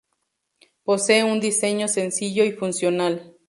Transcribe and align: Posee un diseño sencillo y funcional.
Posee 0.83 1.23
un 1.23 1.39
diseño 1.39 1.87
sencillo 1.87 2.43
y 2.43 2.53
funcional. 2.53 3.37